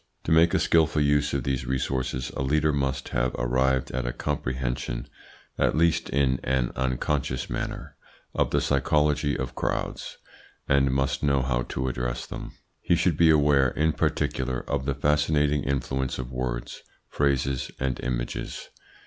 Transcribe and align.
To 0.23 0.31
make 0.31 0.55
a 0.55 0.59
skilful 0.59 0.99
use 1.03 1.31
of 1.31 1.43
these 1.43 1.67
resources 1.67 2.31
a 2.35 2.41
leader 2.41 2.73
must 2.73 3.09
have 3.09 3.35
arrived 3.37 3.91
at 3.91 4.07
a 4.07 4.11
comprehension, 4.11 5.07
at 5.59 5.77
least 5.77 6.09
in 6.09 6.39
an 6.43 6.71
unconscious 6.75 7.51
manner, 7.51 7.95
of 8.33 8.49
the 8.49 8.61
psychology 8.61 9.37
of 9.37 9.53
crowds, 9.53 10.17
and 10.67 10.89
must 10.89 11.21
know 11.21 11.43
how 11.43 11.61
to 11.69 11.87
address 11.87 12.25
them. 12.25 12.53
He 12.81 12.95
should 12.95 13.15
be 13.15 13.29
aware, 13.29 13.67
in 13.67 13.93
particular, 13.93 14.61
of 14.67 14.85
the 14.85 14.95
fascinating 14.95 15.61
influence 15.65 16.17
of 16.17 16.31
words, 16.31 16.81
phrases, 17.07 17.69
and 17.79 17.99
images. 17.99 18.69